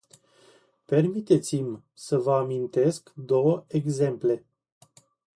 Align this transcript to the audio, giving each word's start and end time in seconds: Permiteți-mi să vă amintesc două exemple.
Permiteți-mi 0.87 1.83
să 1.93 2.17
vă 2.17 2.35
amintesc 2.35 3.13
două 3.15 3.65
exemple. 3.67 4.45